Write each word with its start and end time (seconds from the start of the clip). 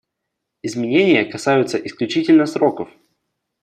Изменения 0.63 1.25
касаются 1.25 1.77
исключительно 1.77 2.47
сроков. 2.47 2.89